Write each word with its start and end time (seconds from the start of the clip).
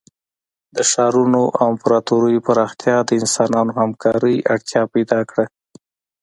د 0.75 0.77
ښارونو 0.91 1.41
او 1.59 1.65
امپراتوریو 1.73 2.45
پراختیا 2.47 2.97
د 3.03 3.09
انسانانو 3.21 3.71
همکارۍ 3.81 4.35
اړتیا 4.53 4.81
پیدا 4.93 5.19
کړه. 5.29 5.45